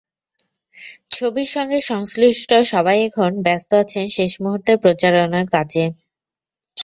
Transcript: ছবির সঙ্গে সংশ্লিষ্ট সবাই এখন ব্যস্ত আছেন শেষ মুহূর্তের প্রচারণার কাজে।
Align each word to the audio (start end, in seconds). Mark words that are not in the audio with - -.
ছবির 1.11 1.49
সঙ্গে 1.55 1.79
সংশ্লিষ্ট 1.91 2.49
সবাই 2.71 2.97
এখন 3.07 3.31
ব্যস্ত 3.45 3.71
আছেন 3.81 4.05
শেষ 4.17 4.31
মুহূর্তের 4.43 4.77
প্রচারণার 4.83 5.45
কাজে। 5.55 5.85